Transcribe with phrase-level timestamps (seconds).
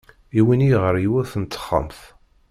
[0.39, 1.99] Iwin-iyi ɣer yiwet n texxamt.